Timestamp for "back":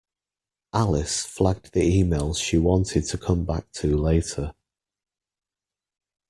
3.45-3.71